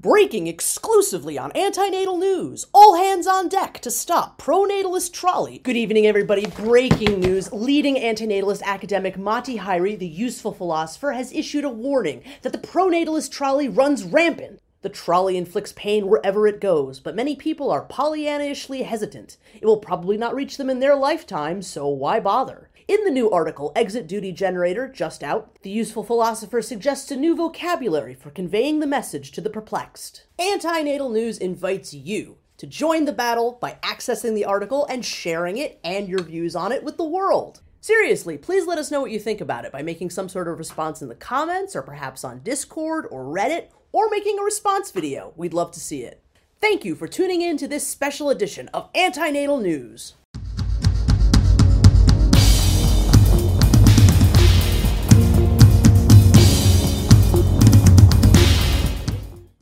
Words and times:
Breaking 0.00 0.46
exclusively 0.46 1.36
on 1.36 1.50
Antinatal 1.56 2.20
News. 2.20 2.66
All 2.72 2.94
hands 2.94 3.26
on 3.26 3.48
deck 3.48 3.80
to 3.80 3.90
stop 3.90 4.40
pronatalist 4.40 5.12
trolley. 5.12 5.58
Good 5.58 5.76
evening, 5.76 6.06
everybody. 6.06 6.46
Breaking 6.46 7.18
news. 7.18 7.52
Leading 7.52 7.96
antinatalist 7.96 8.62
academic 8.62 9.18
Matti 9.18 9.58
Häyry, 9.58 9.98
the 9.98 10.06
useful 10.06 10.52
philosopher, 10.52 11.10
has 11.10 11.32
issued 11.32 11.64
a 11.64 11.68
warning 11.68 12.22
that 12.42 12.52
the 12.52 12.58
pronatalist 12.58 13.32
trolley 13.32 13.68
runs 13.68 14.04
rampant. 14.04 14.60
The 14.82 14.88
trolley 14.88 15.36
inflicts 15.36 15.72
pain 15.72 16.06
wherever 16.06 16.46
it 16.46 16.60
goes, 16.60 17.00
but 17.00 17.16
many 17.16 17.34
people 17.34 17.68
are 17.68 17.84
Pollyannaishly 17.84 18.84
hesitant. 18.84 19.36
It 19.60 19.66
will 19.66 19.78
probably 19.78 20.16
not 20.16 20.36
reach 20.36 20.58
them 20.58 20.70
in 20.70 20.78
their 20.78 20.94
lifetime, 20.94 21.60
so 21.60 21.88
why 21.88 22.20
bother? 22.20 22.70
In 22.88 23.04
the 23.04 23.10
new 23.10 23.30
article, 23.30 23.70
Exit 23.76 24.06
Duty 24.06 24.32
Generator, 24.32 24.88
just 24.88 25.22
out, 25.22 25.60
the 25.60 25.68
useful 25.68 26.02
philosopher 26.02 26.62
suggests 26.62 27.10
a 27.10 27.16
new 27.16 27.36
vocabulary 27.36 28.14
for 28.14 28.30
conveying 28.30 28.80
the 28.80 28.86
message 28.86 29.30
to 29.32 29.42
the 29.42 29.50
perplexed. 29.50 30.24
Antinatal 30.38 31.12
News 31.12 31.36
invites 31.36 31.92
you 31.92 32.38
to 32.56 32.66
join 32.66 33.04
the 33.04 33.12
battle 33.12 33.58
by 33.60 33.76
accessing 33.82 34.34
the 34.34 34.46
article 34.46 34.86
and 34.86 35.04
sharing 35.04 35.58
it 35.58 35.78
and 35.84 36.08
your 36.08 36.22
views 36.22 36.56
on 36.56 36.72
it 36.72 36.82
with 36.82 36.96
the 36.96 37.04
world. 37.04 37.60
Seriously, 37.82 38.38
please 38.38 38.66
let 38.66 38.78
us 38.78 38.90
know 38.90 39.02
what 39.02 39.10
you 39.10 39.18
think 39.18 39.42
about 39.42 39.66
it 39.66 39.72
by 39.72 39.82
making 39.82 40.08
some 40.08 40.30
sort 40.30 40.48
of 40.48 40.58
response 40.58 41.02
in 41.02 41.08
the 41.10 41.14
comments 41.14 41.76
or 41.76 41.82
perhaps 41.82 42.24
on 42.24 42.40
Discord 42.40 43.06
or 43.10 43.24
Reddit 43.24 43.66
or 43.92 44.08
making 44.08 44.38
a 44.38 44.42
response 44.42 44.90
video. 44.90 45.34
We'd 45.36 45.52
love 45.52 45.72
to 45.72 45.80
see 45.80 46.04
it. 46.04 46.22
Thank 46.58 46.86
you 46.86 46.94
for 46.94 47.06
tuning 47.06 47.42
in 47.42 47.58
to 47.58 47.68
this 47.68 47.86
special 47.86 48.30
edition 48.30 48.68
of 48.68 48.90
Antinatal 48.94 49.60
News. 49.60 50.14